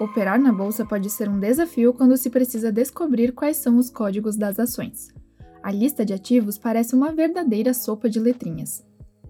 Operar 0.00 0.40
na 0.40 0.52
bolsa 0.52 0.84
pode 0.84 1.10
ser 1.10 1.28
um 1.28 1.40
desafio 1.40 1.92
quando 1.92 2.16
se 2.16 2.30
precisa 2.30 2.70
descobrir 2.70 3.32
quais 3.32 3.56
são 3.56 3.76
os 3.78 3.90
códigos 3.90 4.36
das 4.36 4.56
ações. 4.60 5.08
A 5.60 5.72
lista 5.72 6.04
de 6.04 6.14
ativos 6.14 6.56
parece 6.56 6.94
uma 6.94 7.10
verdadeira 7.10 7.74
sopa 7.74 8.08
de 8.08 8.20
letrinhas. 8.20 8.86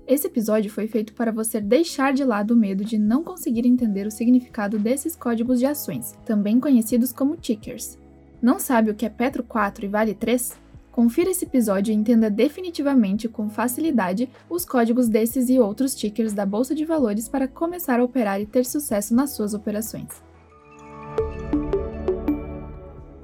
Esse 0.07 0.27
episódio 0.27 0.71
foi 0.71 0.87
feito 0.87 1.15
para 1.15 1.33
você 1.33 1.59
deixar 1.59 2.13
de 2.13 2.23
lado 2.23 2.53
o 2.53 2.57
medo 2.57 2.85
de 2.85 2.99
não 2.99 3.25
conseguir 3.25 3.67
entender 3.67 4.07
o 4.07 4.11
significado 4.11 4.79
desses 4.79 5.17
códigos 5.17 5.59
de 5.59 5.65
ações, 5.65 6.15
também 6.27 6.61
conhecidos 6.61 7.15
como 7.15 7.37
tickers. 7.37 7.97
Não 8.41 8.59
sabe 8.59 8.91
o 8.91 8.95
que 8.95 9.07
é 9.07 9.11
Petro 9.11 9.43
4 9.43 9.87
e 9.87 9.89
Vale 9.89 10.15
3? 10.15 10.55
Confira 10.93 11.31
esse 11.31 11.47
episódio 11.47 11.93
e 11.93 11.95
entenda 11.95 12.29
definitivamente 12.29 13.27
com 13.27 13.49
facilidade 13.49 14.29
os 14.51 14.67
códigos 14.67 15.09
desses 15.09 15.49
e 15.49 15.59
outros 15.59 15.95
tickers 15.95 16.35
da 16.35 16.45
Bolsa 16.45 16.75
de 16.75 16.85
Valores 16.85 17.27
para 17.27 17.49
começar 17.49 18.01
a 18.01 18.05
operar 18.05 18.39
e 18.39 18.47
ter 18.47 18.67
sucesso 18.67 19.15
nas 19.15 19.31
suas 19.31 19.55
operações. 19.55 20.28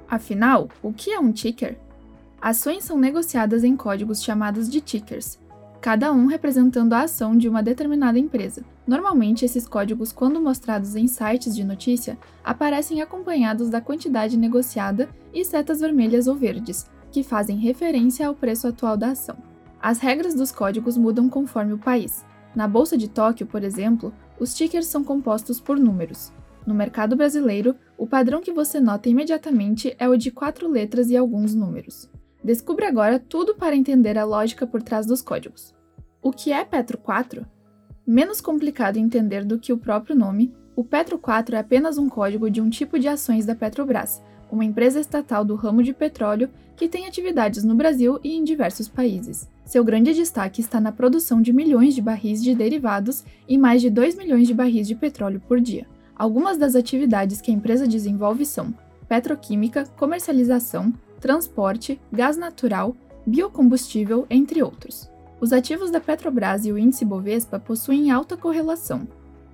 Afinal, 0.08 0.68
o 0.82 0.92
que 0.92 1.10
é 1.10 1.18
um 1.18 1.32
ticker? 1.32 1.76
Ações 2.40 2.84
são 2.84 2.98
negociadas 2.98 3.64
em 3.64 3.76
códigos 3.76 4.22
chamados 4.22 4.68
de 4.68 4.80
tickers, 4.80 5.38
cada 5.80 6.12
um 6.12 6.26
representando 6.26 6.92
a 6.92 7.02
ação 7.02 7.36
de 7.36 7.48
uma 7.48 7.62
determinada 7.62 8.18
empresa. 8.18 8.62
Normalmente, 8.86 9.44
esses 9.44 9.66
códigos, 9.66 10.12
quando 10.12 10.40
mostrados 10.40 10.94
em 10.94 11.06
sites 11.06 11.54
de 11.54 11.64
notícia, 11.64 12.16
aparecem 12.44 13.02
acompanhados 13.02 13.68
da 13.68 13.80
quantidade 13.80 14.36
negociada 14.36 15.08
e 15.32 15.44
setas 15.44 15.80
vermelhas 15.80 16.26
ou 16.26 16.34
verdes, 16.34 16.88
que 17.10 17.22
fazem 17.22 17.58
referência 17.58 18.26
ao 18.26 18.34
preço 18.34 18.68
atual 18.68 18.96
da 18.96 19.08
ação. 19.08 19.36
As 19.80 19.98
regras 19.98 20.34
dos 20.34 20.50
códigos 20.50 20.96
mudam 20.96 21.28
conforme 21.28 21.72
o 21.72 21.78
país. 21.78 22.24
Na 22.54 22.68
Bolsa 22.68 22.96
de 22.96 23.08
Tóquio, 23.08 23.46
por 23.46 23.62
exemplo, 23.62 24.12
os 24.38 24.54
tickers 24.54 24.86
são 24.86 25.02
compostos 25.02 25.60
por 25.60 25.78
números. 25.78 26.32
No 26.66 26.74
mercado 26.74 27.14
brasileiro, 27.14 27.74
o 27.98 28.06
padrão 28.06 28.40
que 28.40 28.52
você 28.52 28.80
nota 28.80 29.08
imediatamente 29.08 29.94
é 29.98 30.08
o 30.08 30.16
de 30.16 30.30
quatro 30.30 30.68
letras 30.68 31.10
e 31.10 31.16
alguns 31.16 31.54
números. 31.54 32.10
Descubra 32.42 32.88
agora 32.88 33.18
tudo 33.18 33.54
para 33.54 33.76
entender 33.76 34.18
a 34.18 34.24
lógica 34.24 34.66
por 34.66 34.82
trás 34.82 35.06
dos 35.06 35.20
códigos. 35.20 35.74
O 36.22 36.30
que 36.30 36.52
é 36.52 36.64
Petro 36.64 36.98
4? 36.98 37.46
Menos 38.06 38.40
complicado 38.40 38.96
entender 38.96 39.44
do 39.44 39.58
que 39.58 39.72
o 39.72 39.78
próprio 39.78 40.16
nome, 40.16 40.54
o 40.76 40.82
Petro 40.82 41.18
4 41.18 41.56
é 41.56 41.58
apenas 41.58 41.98
um 41.98 42.08
código 42.08 42.50
de 42.50 42.60
um 42.60 42.68
tipo 42.68 42.98
de 42.98 43.08
ações 43.08 43.46
da 43.46 43.54
Petrobras, 43.54 44.22
uma 44.50 44.64
empresa 44.64 45.00
estatal 45.00 45.44
do 45.44 45.54
ramo 45.54 45.82
de 45.82 45.92
petróleo 45.92 46.50
que 46.76 46.88
tem 46.88 47.06
atividades 47.06 47.64
no 47.64 47.74
Brasil 47.74 48.18
e 48.22 48.34
em 48.34 48.44
diversos 48.44 48.88
países. 48.88 49.48
Seu 49.64 49.84
grande 49.84 50.12
destaque 50.12 50.60
está 50.60 50.80
na 50.80 50.92
produção 50.92 51.40
de 51.40 51.52
milhões 51.52 51.94
de 51.94 52.02
barris 52.02 52.42
de 52.42 52.54
derivados 52.54 53.24
e 53.48 53.56
mais 53.56 53.80
de 53.80 53.88
2 53.88 54.16
milhões 54.16 54.46
de 54.46 54.54
barris 54.54 54.86
de 54.86 54.94
petróleo 54.94 55.40
por 55.46 55.60
dia. 55.60 55.86
Algumas 56.16 56.56
das 56.56 56.74
atividades 56.74 57.40
que 57.40 57.50
a 57.50 57.54
empresa 57.54 57.86
desenvolve 57.86 58.46
são 58.46 58.72
petroquímica, 59.08 59.84
comercialização, 59.96 60.92
transporte, 61.20 62.00
gás 62.12 62.36
natural, 62.36 62.96
biocombustível, 63.26 64.26
entre 64.30 64.62
outros. 64.62 65.10
Os 65.40 65.52
ativos 65.52 65.90
da 65.90 66.00
Petrobras 66.00 66.64
e 66.64 66.72
o 66.72 66.78
índice 66.78 67.04
Bovespa 67.04 67.58
possuem 67.58 68.10
alta 68.10 68.36
correlação. 68.36 69.06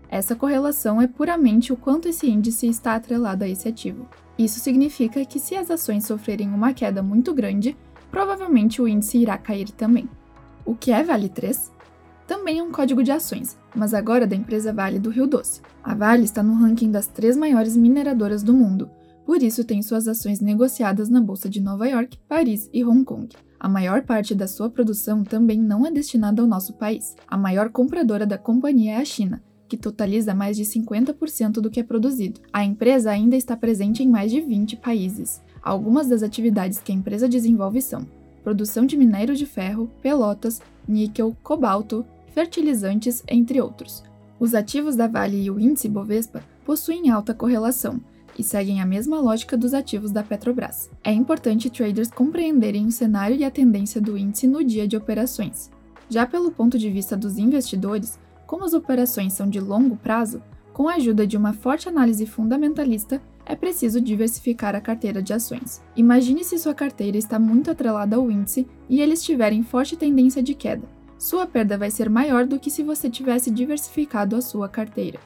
Essa 0.09 0.35
correlação 0.35 1.01
é 1.01 1.07
puramente 1.07 1.73
o 1.73 1.77
quanto 1.77 2.09
esse 2.09 2.29
índice 2.29 2.67
está 2.67 2.95
atrelado 2.95 3.45
a 3.45 3.49
esse 3.49 3.69
ativo. 3.69 4.09
Isso 4.37 4.61
significa 4.61 5.25
que 5.25 5.39
se 5.39 5.55
as 5.55 5.71
ações 5.71 6.05
sofrerem 6.05 6.49
uma 6.49 6.73
queda 6.73 7.03
muito 7.03 7.33
grande, 7.33 7.77
provavelmente 8.11 8.83
o 8.83 8.89
índice 8.89 9.19
irá 9.19 9.39
cair 9.39 9.71
também. 9.71 10.09
O 10.65 10.75
que 10.75 10.91
é 10.91 11.03
Vale 11.03 11.29
3? 11.29 11.71
Também 12.31 12.61
é 12.61 12.63
um 12.63 12.71
código 12.71 13.03
de 13.03 13.11
ações, 13.11 13.59
mas 13.75 13.93
agora 13.93 14.25
da 14.25 14.37
empresa 14.37 14.73
Vale 14.73 15.01
do 15.01 15.11
Rio 15.11 15.27
Doce. 15.27 15.61
A 15.83 15.97
Vale 15.97 16.23
está 16.23 16.45
no 16.45 16.55
ranking 16.55 16.89
das 16.89 17.09
três 17.09 17.37
maiores 17.37 17.77
mineradoras 17.77 18.45
do 18.45 18.55
mundo, 18.55 18.89
por 19.27 19.43
isso 19.43 19.65
tem 19.65 19.83
suas 19.83 20.07
ações 20.07 20.41
negociadas 20.41 21.09
na 21.09 21.21
Bolsa 21.21 21.49
de 21.49 21.61
Nova 21.61 21.89
York, 21.89 22.21
Paris 22.29 22.71
e 22.73 22.85
Hong 22.85 23.05
Kong. 23.05 23.29
A 23.59 23.69
maior 23.69 24.03
parte 24.03 24.33
da 24.33 24.47
sua 24.47 24.71
produção 24.71 25.25
também 25.25 25.59
não 25.59 25.85
é 25.85 25.91
destinada 25.91 26.41
ao 26.41 26.47
nosso 26.47 26.75
país. 26.75 27.17
A 27.27 27.37
maior 27.37 27.69
compradora 27.69 28.25
da 28.25 28.39
companhia 28.39 28.93
é 28.93 28.97
a 28.99 29.05
China, 29.05 29.43
que 29.69 29.77
totaliza 29.77 30.33
mais 30.33 30.57
de 30.57 30.63
50% 30.63 31.55
do 31.55 31.69
que 31.69 31.81
é 31.81 31.83
produzido. 31.83 32.41
A 32.53 32.65
empresa 32.65 33.11
ainda 33.11 33.35
está 33.35 33.57
presente 33.57 34.05
em 34.05 34.09
mais 34.09 34.31
de 34.31 34.41
20 34.41 34.77
países. 34.77 35.43
Algumas 35.61 36.07
das 36.07 36.23
atividades 36.23 36.79
que 36.79 36.93
a 36.93 36.95
empresa 36.95 37.29
desenvolve 37.29 37.83
são 37.83 38.07
produção 38.45 38.87
de 38.87 38.97
minério 38.97 39.35
de 39.35 39.47
ferro, 39.47 39.91
pelotas, 40.01 40.63
níquel, 40.89 41.37
cobalto, 41.43 42.07
fertilizantes, 42.33 43.23
entre 43.29 43.61
outros. 43.61 44.03
Os 44.39 44.55
ativos 44.55 44.97
da 44.97 45.07
Vale 45.07 45.45
e 45.45 45.51
o 45.51 45.61
índice 45.61 45.89
Bovespa 45.89 46.43
possuem 46.65 47.11
alta 47.11 47.35
correlação 47.35 48.01
e 48.39 48.43
seguem 48.43 48.81
a 48.81 48.87
mesma 48.87 49.21
lógica 49.21 49.57
dos 49.57 49.75
ativos 49.75 50.11
da 50.11 50.23
Petrobras. 50.23 50.91
É 51.05 51.13
importante 51.13 51.69
traders 51.69 52.11
compreenderem 52.11 52.87
o 52.87 52.93
cenário 52.93 53.37
e 53.37 53.45
a 53.45 53.51
tendência 53.51 54.01
do 54.01 54.17
índice 54.17 54.47
no 54.47 54.65
dia 54.65 54.89
de 54.89 54.97
operações. 54.97 55.71
Já 56.09 56.27
pelo 56.27 56.51
ponto 56.51 56.79
de 56.79 56.91
vista 56.91 57.17
dos 57.17 57.39
investidores, 57.39 58.19
como 58.47 58.65
as 58.65 58.73
operações 58.73 59.33
são 59.33 59.49
de 59.49 59.61
longo 59.61 59.97
prazo, 59.97 60.43
com 60.73 60.89
a 60.89 60.95
ajuda 60.95 61.27
de 61.27 61.37
uma 61.37 61.53
forte 61.53 61.89
análise 61.89 62.25
fundamentalista, 62.25 63.21
é 63.45 63.55
preciso 63.55 64.01
diversificar 64.01 64.75
a 64.75 64.81
carteira 64.81 65.23
de 65.23 65.33
ações. 65.33 65.83
Imagine 65.97 66.45
se 66.45 66.59
sua 66.59 66.73
carteira 66.73 67.19
está 67.19 67.39
muito 67.39 67.71
atrelada 67.71 68.17
ao 68.17 68.31
índice 68.31 68.67
e 68.89 69.01
ele 69.01 69.15
estiver 69.15 69.53
em 69.53 69.63
forte 69.63 69.97
tendência 69.97 70.43
de 70.43 70.55
queda. 70.55 70.89
Sua 71.21 71.47
perda 71.47 71.77
vai 71.77 71.91
ser 71.91 72.09
maior 72.09 72.47
do 72.47 72.59
que 72.59 72.71
se 72.71 72.83
você 72.83 73.11
tivesse 73.11 73.51
diversificado 73.51 74.35
a 74.35 74.41
sua 74.41 74.71
carteira. 74.71 75.21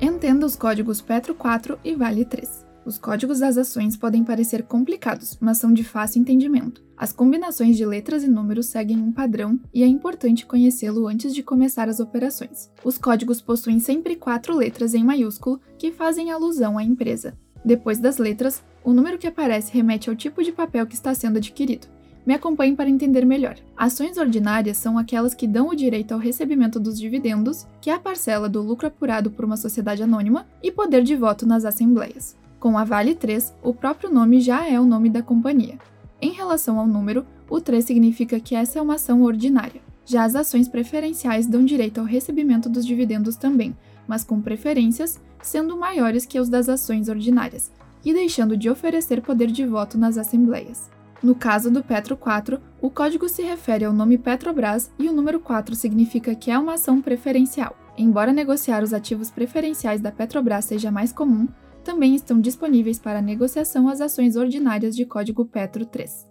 Entenda 0.00 0.46
os 0.46 0.56
códigos 0.56 1.02
Petro 1.02 1.34
4 1.34 1.78
e 1.84 1.94
Vale 1.94 2.24
3. 2.24 2.64
Os 2.86 2.96
códigos 2.96 3.40
das 3.40 3.58
ações 3.58 3.98
podem 3.98 4.24
parecer 4.24 4.62
complicados, 4.62 5.36
mas 5.42 5.58
são 5.58 5.74
de 5.74 5.84
fácil 5.84 6.22
entendimento. 6.22 6.82
As 6.96 7.12
combinações 7.12 7.76
de 7.76 7.84
letras 7.84 8.24
e 8.24 8.28
números 8.28 8.64
seguem 8.64 8.96
um 8.96 9.12
padrão 9.12 9.60
e 9.74 9.82
é 9.82 9.86
importante 9.86 10.46
conhecê-lo 10.46 11.06
antes 11.06 11.34
de 11.34 11.42
começar 11.42 11.86
as 11.86 12.00
operações. 12.00 12.70
Os 12.82 12.96
códigos 12.96 13.42
possuem 13.42 13.78
sempre 13.78 14.16
quatro 14.16 14.56
letras 14.56 14.94
em 14.94 15.04
maiúsculo 15.04 15.60
que 15.76 15.92
fazem 15.92 16.30
alusão 16.30 16.78
à 16.78 16.82
empresa. 16.82 17.36
Depois 17.62 17.98
das 17.98 18.16
letras, 18.16 18.64
o 18.82 18.94
número 18.94 19.18
que 19.18 19.26
aparece 19.26 19.70
remete 19.70 20.08
ao 20.08 20.16
tipo 20.16 20.42
de 20.42 20.50
papel 20.50 20.86
que 20.86 20.94
está 20.94 21.14
sendo 21.14 21.36
adquirido. 21.36 21.93
Me 22.26 22.34
acompanhe 22.34 22.74
para 22.74 22.88
entender 22.88 23.24
melhor. 23.24 23.56
Ações 23.76 24.16
ordinárias 24.16 24.78
são 24.78 24.96
aquelas 24.96 25.34
que 25.34 25.46
dão 25.46 25.68
o 25.68 25.74
direito 25.74 26.12
ao 26.12 26.18
recebimento 26.18 26.80
dos 26.80 26.98
dividendos, 26.98 27.66
que 27.80 27.90
é 27.90 27.94
a 27.94 27.98
parcela 27.98 28.48
do 28.48 28.62
lucro 28.62 28.86
apurado 28.86 29.30
por 29.30 29.44
uma 29.44 29.56
sociedade 29.56 30.02
anônima, 30.02 30.46
e 30.62 30.70
poder 30.70 31.02
de 31.02 31.14
voto 31.14 31.46
nas 31.46 31.64
assembleias. 31.64 32.36
Com 32.58 32.78
a 32.78 32.84
Vale 32.84 33.14
3, 33.14 33.52
o 33.62 33.74
próprio 33.74 34.10
nome 34.10 34.40
já 34.40 34.66
é 34.66 34.80
o 34.80 34.86
nome 34.86 35.10
da 35.10 35.22
companhia. 35.22 35.78
Em 36.20 36.32
relação 36.32 36.80
ao 36.80 36.86
número, 36.86 37.26
o 37.50 37.60
3 37.60 37.84
significa 37.84 38.40
que 38.40 38.54
essa 38.54 38.78
é 38.78 38.82
uma 38.82 38.94
ação 38.94 39.22
ordinária. 39.22 39.82
Já 40.06 40.24
as 40.24 40.34
ações 40.34 40.66
preferenciais 40.66 41.46
dão 41.46 41.64
direito 41.64 41.98
ao 41.98 42.06
recebimento 42.06 42.68
dos 42.70 42.86
dividendos 42.86 43.36
também, 43.36 43.76
mas 44.08 44.24
com 44.24 44.40
preferências 44.40 45.20
sendo 45.42 45.76
maiores 45.76 46.24
que 46.24 46.40
os 46.40 46.48
das 46.48 46.70
ações 46.70 47.08
ordinárias, 47.08 47.70
e 48.02 48.14
deixando 48.14 48.56
de 48.56 48.70
oferecer 48.70 49.20
poder 49.20 49.50
de 49.50 49.66
voto 49.66 49.98
nas 49.98 50.16
assembleias. 50.16 50.90
No 51.24 51.34
caso 51.34 51.70
do 51.70 51.82
Petro 51.82 52.18
4, 52.18 52.60
o 52.82 52.90
código 52.90 53.30
se 53.30 53.40
refere 53.40 53.86
ao 53.86 53.94
nome 53.94 54.18
Petrobras 54.18 54.92
e 54.98 55.08
o 55.08 55.12
número 55.12 55.40
4 55.40 55.74
significa 55.74 56.34
que 56.34 56.50
é 56.50 56.58
uma 56.58 56.74
ação 56.74 57.00
preferencial. 57.00 57.74
Embora 57.96 58.30
negociar 58.30 58.82
os 58.82 58.92
ativos 58.92 59.30
preferenciais 59.30 60.02
da 60.02 60.12
Petrobras 60.12 60.66
seja 60.66 60.90
mais 60.90 61.14
comum, 61.14 61.48
também 61.82 62.14
estão 62.14 62.38
disponíveis 62.38 62.98
para 62.98 63.22
negociação 63.22 63.88
as 63.88 64.02
ações 64.02 64.36
ordinárias 64.36 64.94
de 64.94 65.06
código 65.06 65.46
Petro 65.46 65.86
3. 65.86 66.26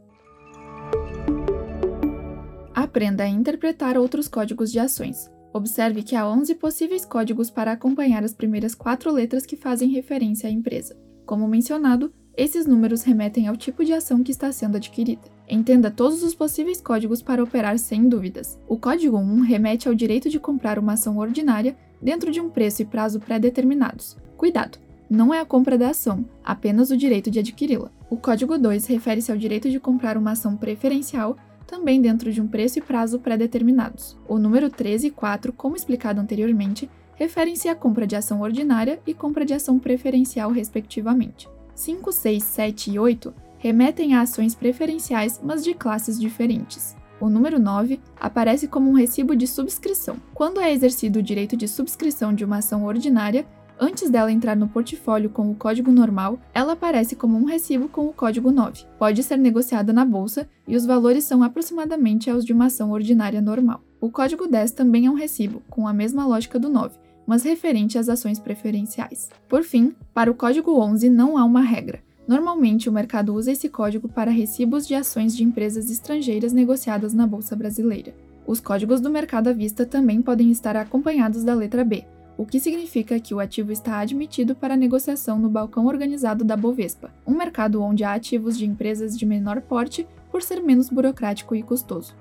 Aprenda 2.75 3.23
a 3.23 3.27
interpretar 3.27 3.97
outros 3.97 4.27
códigos 4.27 4.71
de 4.71 4.77
ações. 4.77 5.27
Observe 5.51 6.03
que 6.03 6.15
há 6.15 6.27
11 6.29 6.53
possíveis 6.53 7.03
códigos 7.03 7.49
para 7.49 7.71
acompanhar 7.71 8.23
as 8.23 8.35
primeiras 8.35 8.75
quatro 8.75 9.11
letras 9.11 9.43
que 9.43 9.57
fazem 9.57 9.89
referência 9.89 10.47
à 10.47 10.51
empresa. 10.51 10.95
Como 11.25 11.47
mencionado, 11.47 12.13
esses 12.35 12.65
números 12.65 13.03
remetem 13.03 13.47
ao 13.47 13.55
tipo 13.55 13.83
de 13.85 13.93
ação 13.93 14.23
que 14.23 14.31
está 14.31 14.51
sendo 14.51 14.77
adquirida. 14.77 15.21
Entenda 15.49 15.91
todos 15.91 16.23
os 16.23 16.33
possíveis 16.33 16.81
códigos 16.81 17.21
para 17.21 17.43
operar 17.43 17.77
sem 17.77 18.07
dúvidas. 18.07 18.59
O 18.67 18.77
código 18.77 19.17
1 19.17 19.41
remete 19.41 19.87
ao 19.87 19.93
direito 19.93 20.29
de 20.29 20.39
comprar 20.39 20.79
uma 20.79 20.93
ação 20.93 21.17
ordinária 21.17 21.75
dentro 22.01 22.31
de 22.31 22.41
um 22.41 22.49
preço 22.49 22.81
e 22.81 22.85
prazo 22.85 23.19
pré-determinados. 23.19 24.17
Cuidado! 24.35 24.83
não 25.13 25.31
é 25.31 25.39
a 25.39 25.45
compra 25.45 25.77
da 25.77 25.89
ação, 25.89 26.25
apenas 26.43 26.89
o 26.89 26.97
direito 26.97 27.29
de 27.29 27.37
adquiri-la. 27.37 27.91
O 28.09 28.17
código 28.17 28.57
2 28.57 28.87
refere-se 28.87 29.31
ao 29.31 29.37
direito 29.37 29.69
de 29.69 29.79
comprar 29.79 30.17
uma 30.17 30.31
ação 30.31 30.57
preferencial, 30.57 31.37
também 31.67 32.01
dentro 32.01 32.31
de 32.31 32.41
um 32.41 32.47
preço 32.47 32.79
e 32.79 32.81
prazo 32.81 33.19
pré-determinados. 33.19 34.17
O 34.27 34.39
número 34.39 34.71
3 34.71 35.05
e 35.05 35.09
4, 35.11 35.53
como 35.53 35.75
explicado 35.75 36.19
anteriormente, 36.19 36.89
referem-se 37.15 37.69
à 37.69 37.75
compra 37.75 38.07
de 38.07 38.15
ação 38.15 38.41
ordinária 38.41 38.99
e 39.05 39.13
compra 39.13 39.45
de 39.45 39.53
ação 39.53 39.77
preferencial, 39.77 40.51
respectivamente. 40.51 41.47
5, 41.75 42.11
6, 42.11 42.43
7 42.43 42.91
e 42.91 42.99
8 42.99 43.33
remetem 43.57 44.13
a 44.13 44.21
ações 44.21 44.53
preferenciais, 44.53 45.39
mas 45.41 45.63
de 45.63 45.73
classes 45.73 46.19
diferentes. 46.19 46.95
O 47.19 47.29
número 47.29 47.57
9 47.57 47.99
aparece 48.19 48.67
como 48.67 48.89
um 48.89 48.93
recibo 48.93 49.35
de 49.35 49.47
subscrição. 49.47 50.17
Quando 50.33 50.59
é 50.59 50.73
exercido 50.73 51.19
o 51.19 51.23
direito 51.23 51.55
de 51.55 51.67
subscrição 51.67 52.33
de 52.33 52.43
uma 52.43 52.57
ação 52.57 52.83
ordinária, 52.83 53.45
Antes 53.79 54.09
dela 54.09 54.31
entrar 54.31 54.55
no 54.55 54.67
portfólio 54.67 55.29
com 55.29 55.49
o 55.49 55.55
código 55.55 55.91
normal, 55.91 56.39
ela 56.53 56.73
aparece 56.73 57.15
como 57.15 57.37
um 57.37 57.43
recibo 57.43 57.89
com 57.89 58.05
o 58.05 58.13
código 58.13 58.51
9. 58.51 58.85
Pode 58.99 59.23
ser 59.23 59.37
negociada 59.37 59.91
na 59.91 60.05
bolsa 60.05 60.47
e 60.67 60.75
os 60.75 60.85
valores 60.85 61.23
são 61.23 61.43
aproximadamente 61.43 62.31
os 62.31 62.45
de 62.45 62.53
uma 62.53 62.67
ação 62.67 62.91
ordinária 62.91 63.41
normal. 63.41 63.81
O 63.99 64.11
código 64.11 64.47
10 64.47 64.71
também 64.71 65.07
é 65.07 65.09
um 65.09 65.15
recibo, 65.15 65.61
com 65.69 65.87
a 65.87 65.93
mesma 65.93 66.25
lógica 66.25 66.59
do 66.59 66.69
9, 66.69 66.97
mas 67.25 67.43
referente 67.43 67.97
às 67.97 68.09
ações 68.09 68.39
preferenciais. 68.39 69.29
Por 69.47 69.63
fim, 69.63 69.93
para 70.13 70.31
o 70.31 70.35
código 70.35 70.79
11 70.79 71.09
não 71.09 71.37
há 71.37 71.43
uma 71.43 71.61
regra. 71.61 72.01
Normalmente, 72.27 72.87
o 72.87 72.91
mercado 72.91 73.33
usa 73.33 73.51
esse 73.51 73.67
código 73.67 74.07
para 74.07 74.31
recibos 74.31 74.87
de 74.87 74.95
ações 74.95 75.35
de 75.35 75.43
empresas 75.43 75.89
estrangeiras 75.89 76.53
negociadas 76.53 77.13
na 77.13 77.27
bolsa 77.27 77.55
brasileira. 77.55 78.15
Os 78.47 78.59
códigos 78.59 79.01
do 79.01 79.09
mercado 79.09 79.49
à 79.49 79.53
vista 79.53 79.85
também 79.85 80.21
podem 80.21 80.51
estar 80.51 80.75
acompanhados 80.75 81.43
da 81.43 81.53
letra 81.53 81.83
B, 81.83 82.05
o 82.37 82.45
que 82.45 82.59
significa 82.59 83.19
que 83.19 83.33
o 83.33 83.39
ativo 83.39 83.71
está 83.71 83.99
admitido 83.99 84.55
para 84.55 84.75
negociação 84.75 85.37
no 85.37 85.49
balcão 85.49 85.85
organizado 85.85 86.43
da 86.43 86.57
Bovespa, 86.57 87.11
um 87.27 87.35
mercado 87.35 87.81
onde 87.81 88.03
há 88.03 88.13
ativos 88.13 88.57
de 88.57 88.65
empresas 88.65 89.17
de 89.17 89.25
menor 89.25 89.61
porte 89.61 90.07
por 90.31 90.41
ser 90.41 90.61
menos 90.61 90.89
burocrático 90.89 91.55
e 91.55 91.61
custoso. 91.61 92.15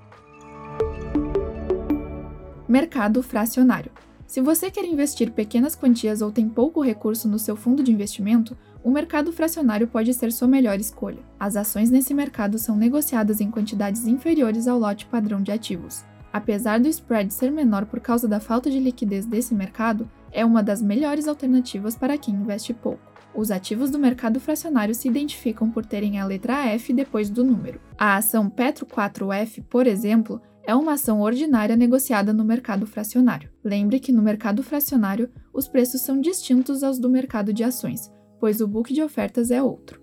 Mercado 2.68 3.22
fracionário. 3.22 3.90
Se 4.32 4.40
você 4.40 4.70
quer 4.70 4.86
investir 4.86 5.30
pequenas 5.30 5.76
quantias 5.76 6.22
ou 6.22 6.32
tem 6.32 6.48
pouco 6.48 6.80
recurso 6.80 7.28
no 7.28 7.38
seu 7.38 7.54
fundo 7.54 7.82
de 7.82 7.92
investimento, 7.92 8.56
o 8.82 8.90
mercado 8.90 9.30
fracionário 9.30 9.86
pode 9.86 10.14
ser 10.14 10.32
sua 10.32 10.48
melhor 10.48 10.80
escolha. 10.80 11.18
As 11.38 11.54
ações 11.54 11.90
nesse 11.90 12.14
mercado 12.14 12.58
são 12.58 12.74
negociadas 12.74 13.42
em 13.42 13.50
quantidades 13.50 14.06
inferiores 14.06 14.66
ao 14.66 14.78
lote 14.78 15.04
padrão 15.04 15.42
de 15.42 15.52
ativos. 15.52 16.02
Apesar 16.32 16.80
do 16.80 16.88
spread 16.88 17.30
ser 17.30 17.52
menor 17.52 17.84
por 17.84 18.00
causa 18.00 18.26
da 18.26 18.40
falta 18.40 18.70
de 18.70 18.80
liquidez 18.80 19.26
desse 19.26 19.54
mercado, 19.54 20.08
é 20.32 20.42
uma 20.46 20.62
das 20.62 20.80
melhores 20.80 21.28
alternativas 21.28 21.94
para 21.94 22.16
quem 22.16 22.34
investe 22.34 22.72
pouco. 22.72 23.12
Os 23.34 23.50
ativos 23.50 23.90
do 23.90 23.98
mercado 23.98 24.40
fracionário 24.40 24.94
se 24.94 25.08
identificam 25.08 25.70
por 25.70 25.84
terem 25.84 26.18
a 26.18 26.24
letra 26.24 26.68
F 26.68 26.90
depois 26.94 27.28
do 27.28 27.44
número. 27.44 27.82
A 27.98 28.16
ação 28.16 28.48
Petro 28.48 28.86
4F, 28.86 29.62
por 29.68 29.86
exemplo, 29.86 30.40
é 30.64 30.74
uma 30.74 30.92
ação 30.92 31.20
ordinária 31.20 31.76
negociada 31.76 32.32
no 32.32 32.44
mercado 32.44 32.86
fracionário. 32.86 33.50
Lembre 33.64 33.98
que 33.98 34.12
no 34.12 34.22
mercado 34.22 34.62
fracionário 34.62 35.28
os 35.52 35.66
preços 35.66 36.02
são 36.02 36.20
distintos 36.20 36.82
aos 36.82 36.98
do 36.98 37.10
mercado 37.10 37.52
de 37.52 37.64
ações, 37.64 38.10
pois 38.38 38.60
o 38.60 38.68
book 38.68 38.92
de 38.92 39.02
ofertas 39.02 39.50
é 39.50 39.62
outro. 39.62 40.00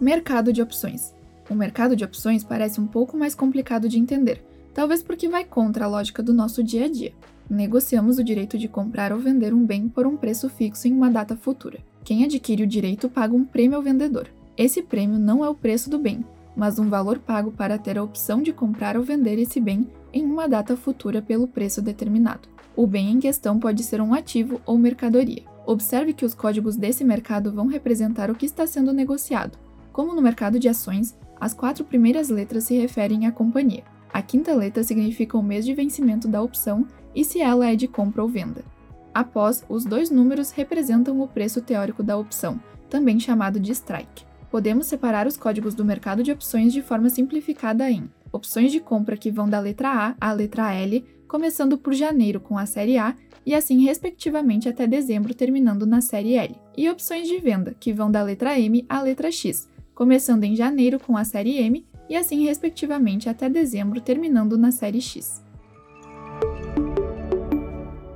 Mercado 0.00 0.52
de 0.52 0.62
opções. 0.62 1.14
O 1.48 1.54
mercado 1.54 1.94
de 1.94 2.04
opções 2.04 2.42
parece 2.42 2.80
um 2.80 2.86
pouco 2.86 3.16
mais 3.16 3.34
complicado 3.34 3.88
de 3.88 3.98
entender, 3.98 4.42
talvez 4.72 5.02
porque 5.02 5.28
vai 5.28 5.44
contra 5.44 5.84
a 5.84 5.88
lógica 5.88 6.22
do 6.22 6.32
nosso 6.32 6.62
dia 6.62 6.86
a 6.86 6.88
dia. 6.88 7.12
Negociamos 7.48 8.18
o 8.18 8.24
direito 8.24 8.56
de 8.56 8.66
comprar 8.66 9.12
ou 9.12 9.18
vender 9.18 9.52
um 9.52 9.64
bem 9.64 9.88
por 9.88 10.06
um 10.06 10.16
preço 10.16 10.48
fixo 10.48 10.88
em 10.88 10.92
uma 10.92 11.10
data 11.10 11.36
futura. 11.36 11.78
Quem 12.02 12.24
adquire 12.24 12.62
o 12.62 12.66
direito 12.66 13.08
paga 13.08 13.34
um 13.34 13.44
prêmio 13.44 13.76
ao 13.76 13.82
vendedor. 13.82 14.28
Esse 14.56 14.82
prêmio 14.82 15.18
não 15.18 15.44
é 15.44 15.48
o 15.48 15.54
preço 15.54 15.90
do 15.90 15.98
bem, 15.98 16.24
mas 16.56 16.78
um 16.78 16.88
valor 16.88 17.18
pago 17.18 17.50
para 17.50 17.78
ter 17.78 17.98
a 17.98 18.02
opção 18.02 18.42
de 18.42 18.52
comprar 18.52 18.96
ou 18.96 19.02
vender 19.02 19.38
esse 19.38 19.60
bem 19.60 19.88
em 20.12 20.24
uma 20.24 20.48
data 20.48 20.76
futura 20.76 21.20
pelo 21.20 21.48
preço 21.48 21.82
determinado. 21.82 22.48
O 22.76 22.86
bem 22.86 23.10
em 23.10 23.20
questão 23.20 23.58
pode 23.58 23.82
ser 23.82 24.00
um 24.00 24.14
ativo 24.14 24.60
ou 24.66 24.78
mercadoria. 24.78 25.42
Observe 25.66 26.12
que 26.12 26.24
os 26.24 26.34
códigos 26.34 26.76
desse 26.76 27.04
mercado 27.04 27.52
vão 27.52 27.66
representar 27.66 28.30
o 28.30 28.34
que 28.34 28.46
está 28.46 28.66
sendo 28.66 28.92
negociado. 28.92 29.58
Como 29.92 30.14
no 30.14 30.20
mercado 30.20 30.58
de 30.58 30.68
ações, 30.68 31.16
as 31.40 31.54
quatro 31.54 31.84
primeiras 31.84 32.28
letras 32.28 32.64
se 32.64 32.78
referem 32.78 33.26
à 33.26 33.32
companhia. 33.32 33.84
A 34.12 34.22
quinta 34.22 34.54
letra 34.54 34.82
significa 34.82 35.36
o 35.38 35.42
mês 35.42 35.64
de 35.64 35.74
vencimento 35.74 36.28
da 36.28 36.42
opção 36.42 36.86
e 37.14 37.24
se 37.24 37.40
ela 37.40 37.66
é 37.66 37.76
de 37.76 37.88
compra 37.88 38.22
ou 38.22 38.28
venda. 38.28 38.64
Após, 39.12 39.64
os 39.68 39.84
dois 39.84 40.10
números 40.10 40.50
representam 40.50 41.20
o 41.20 41.28
preço 41.28 41.60
teórico 41.60 42.02
da 42.02 42.16
opção, 42.16 42.60
também 42.90 43.18
chamado 43.20 43.60
de 43.60 43.72
strike. 43.72 44.24
Podemos 44.54 44.86
separar 44.86 45.26
os 45.26 45.36
códigos 45.36 45.74
do 45.74 45.84
mercado 45.84 46.22
de 46.22 46.30
opções 46.30 46.72
de 46.72 46.80
forma 46.80 47.10
simplificada 47.10 47.90
em 47.90 48.08
opções 48.30 48.70
de 48.70 48.78
compra 48.78 49.16
que 49.16 49.28
vão 49.28 49.48
da 49.48 49.58
letra 49.58 49.88
A 49.90 50.14
à 50.20 50.32
letra 50.32 50.72
L, 50.72 51.04
começando 51.26 51.76
por 51.76 51.92
janeiro 51.92 52.38
com 52.38 52.56
a 52.56 52.64
série 52.64 52.96
A 52.96 53.16
e 53.44 53.52
assim 53.52 53.84
respectivamente 53.84 54.68
até 54.68 54.86
dezembro 54.86 55.34
terminando 55.34 55.84
na 55.84 56.00
série 56.00 56.34
L, 56.34 56.54
e 56.76 56.88
opções 56.88 57.26
de 57.26 57.36
venda 57.40 57.74
que 57.80 57.92
vão 57.92 58.08
da 58.12 58.22
letra 58.22 58.56
M 58.56 58.86
à 58.88 59.02
letra 59.02 59.28
X, 59.32 59.68
começando 59.92 60.44
em 60.44 60.54
janeiro 60.54 61.00
com 61.00 61.16
a 61.16 61.24
série 61.24 61.56
M 61.56 61.84
e 62.08 62.14
assim 62.14 62.44
respectivamente 62.44 63.28
até 63.28 63.48
dezembro, 63.48 64.00
terminando 64.00 64.56
na 64.56 64.70
série 64.70 65.00
X. 65.00 65.42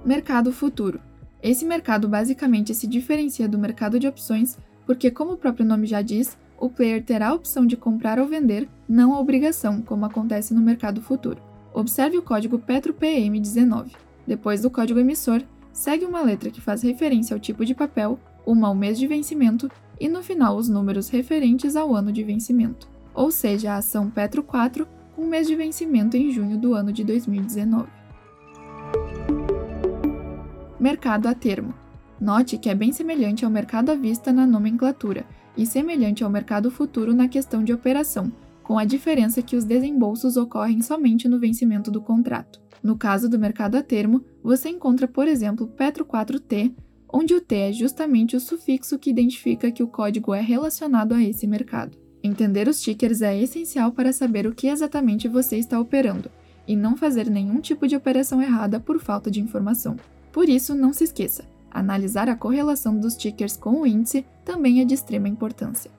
Mercado 0.05 0.53
futuro. 0.53 1.01
Esse 1.43 1.65
mercado 1.65 2.09
basicamente 2.09 2.73
se 2.77 2.87
diferencia 2.87 3.49
do 3.49 3.59
mercado 3.59 3.99
de 3.99 4.07
opções 4.07 4.57
porque, 4.89 5.11
como 5.11 5.33
o 5.33 5.37
próprio 5.37 5.67
nome 5.67 5.87
já 5.87 6.01
diz, 6.01 6.39
o 6.59 6.71
player 6.71 7.05
terá 7.05 7.29
a 7.29 7.35
opção 7.35 7.67
de 7.67 7.77
comprar 7.77 8.19
ou 8.19 8.27
vender, 8.27 8.67
não 8.89 9.13
a 9.13 9.21
obrigação, 9.21 9.83
como 9.83 10.07
acontece 10.07 10.55
no 10.55 10.63
mercado 10.63 11.03
futuro. 11.03 11.43
Observe 11.75 12.17
o 12.17 12.23
código 12.23 12.59
PetroPM19. 12.59 13.91
Depois 14.27 14.63
do 14.63 14.71
código 14.71 14.99
emissor, 14.99 15.43
segue 15.75 16.07
uma 16.07 16.23
letra 16.23 16.49
que 16.51 16.63
faz 16.63 16.81
referência 16.81 17.35
ao 17.35 17.39
tipo 17.39 17.67
de 17.67 17.75
papel, 17.75 18.19
uma 18.47 18.69
ao 18.69 18.75
mês 18.75 18.99
de 18.99 19.07
vencimento 19.07 19.71
e 20.01 20.09
no 20.09 20.23
final 20.23 20.57
os 20.57 20.71
números 20.71 21.11
referentes 21.11 21.77
ao 21.77 21.95
ano 21.95 22.11
de 22.11 22.25
vencimento, 22.25 22.89
ou 23.13 23.31
seja, 23.31 23.75
a 23.75 23.77
ação 23.77 24.09
Petro 24.09 24.43
4 24.43 24.89
com 25.15 25.27
mês 25.27 25.47
de 25.47 25.55
vencimento 25.55 26.17
em 26.17 26.31
junho 26.31 26.57
do 26.57 26.73
ano 26.73 26.95
de 26.95 27.05
2019. 27.05 27.87
Mercado 30.81 31.27
a 31.27 31.35
termo. 31.35 31.75
Note 32.21 32.59
que 32.59 32.69
é 32.69 32.75
bem 32.75 32.93
semelhante 32.93 33.45
ao 33.45 33.51
mercado 33.51 33.91
à 33.91 33.95
vista 33.95 34.33
na 34.33 34.45
nomenclatura 34.45 35.25
e 35.57 35.65
semelhante 35.65 36.25
ao 36.25 36.31
mercado 36.31 36.71
futuro 36.71 37.15
na 37.15 37.29
questão 37.29 37.63
de 37.63 37.73
operação, 37.73 38.33
com 38.63 38.77
a 38.77 38.85
diferença 38.85 39.41
que 39.41 39.55
os 39.55 39.65
desembolsos 39.65 40.37
ocorrem 40.37 40.83
somente 40.83 41.29
no 41.29 41.39
vencimento 41.39 41.91
do 41.91 42.01
contrato. 42.01 42.61
No 42.83 42.97
caso 42.97 43.29
do 43.29 43.39
mercado 43.39 43.77
a 43.77 43.83
termo, 43.83 44.25
você 44.43 44.69
encontra, 44.69 45.07
por 45.07 45.29
exemplo, 45.29 45.69
Petro 45.69 46.05
4T, 46.05 46.75
onde 47.13 47.35
o 47.35 47.41
T 47.41 47.55
é 47.55 47.73
justamente 47.73 48.37
o 48.37 48.41
sufixo 48.41 48.99
que 48.99 49.11
identifica 49.11 49.71
que 49.71 49.83
o 49.83 49.89
código 49.89 50.35
é 50.35 50.41
relacionado 50.41 51.13
a 51.13 51.23
esse 51.23 51.47
mercado. 51.47 51.97
Entender 52.23 52.69
os 52.69 52.81
tickers 52.81 53.23
é 53.23 53.41
essencial 53.41 53.93
para 53.93 54.13
saber 54.13 54.47
o 54.47 54.55
que 54.55 54.67
exatamente 54.67 55.29
você 55.29 55.57
está 55.57 55.79
operando 55.79 56.31
e 56.67 56.77
não 56.77 56.97
fazer 56.97 57.31
nenhum 57.31 57.61
tipo 57.61 57.87
de 57.87 57.97
operação 57.97 58.43
errada 58.43 58.79
por 58.81 58.99
falta 58.99 59.31
de 59.31 59.41
informação. 59.41 59.97
Por 60.33 60.49
isso, 60.49 60.75
não 60.75 60.93
se 60.93 61.05
esqueça, 61.05 61.45
analisar 61.79 62.29
a 62.29 62.37
correlação 62.37 62.99
dos 62.99 63.17
tickers 63.17 63.57
com 63.57 63.81
o 63.81 63.87
índice 63.87 64.25
também 64.45 64.81
é 64.81 64.85
de 64.85 64.95
extrema 64.95 65.29
importância. 65.29 65.91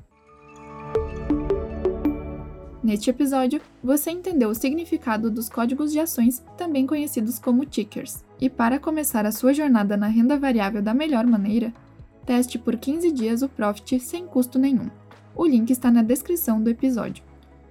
Neste 2.81 3.09
episódio, 3.09 3.61
você 3.83 4.09
entendeu 4.09 4.49
o 4.49 4.55
significado 4.55 5.29
dos 5.29 5.47
códigos 5.47 5.91
de 5.91 5.99
ações, 5.99 6.43
também 6.57 6.87
conhecidos 6.87 7.37
como 7.37 7.65
tickers. 7.65 8.23
E 8.41 8.49
para 8.49 8.79
começar 8.79 9.25
a 9.25 9.31
sua 9.31 9.53
jornada 9.53 9.95
na 9.95 10.07
renda 10.07 10.39
variável 10.39 10.81
da 10.81 10.93
melhor 10.93 11.25
maneira, 11.27 11.73
teste 12.25 12.57
por 12.57 12.77
15 12.77 13.11
dias 13.11 13.41
o 13.41 13.49
Profit 13.49 13.99
sem 13.99 14.25
custo 14.25 14.57
nenhum. 14.57 14.89
O 15.35 15.45
link 15.45 15.69
está 15.69 15.91
na 15.91 16.01
descrição 16.01 16.61
do 16.61 16.69
episódio. 16.69 17.23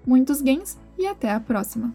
Muitos 0.06 0.40
gains 0.40 0.78
e 0.96 1.06
até 1.06 1.32
a 1.32 1.40
próxima! 1.40 1.92